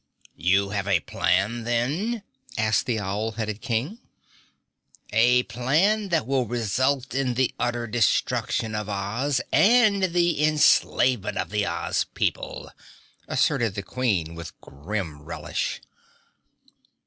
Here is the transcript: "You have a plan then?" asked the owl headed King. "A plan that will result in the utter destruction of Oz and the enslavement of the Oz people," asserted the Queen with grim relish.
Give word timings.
"You 0.39 0.69
have 0.71 0.87
a 0.87 1.01
plan 1.01 1.63
then?" 1.63 2.23
asked 2.57 2.87
the 2.87 2.99
owl 2.99 3.33
headed 3.33 3.61
King. 3.61 3.99
"A 5.13 5.43
plan 5.43 6.09
that 6.09 6.25
will 6.25 6.47
result 6.47 7.13
in 7.13 7.35
the 7.35 7.53
utter 7.59 7.85
destruction 7.85 8.73
of 8.73 8.89
Oz 8.89 9.41
and 9.53 10.05
the 10.05 10.43
enslavement 10.43 11.37
of 11.37 11.51
the 11.51 11.67
Oz 11.67 12.05
people," 12.15 12.71
asserted 13.27 13.75
the 13.75 13.83
Queen 13.83 14.33
with 14.33 14.59
grim 14.59 15.21
relish. 15.21 15.81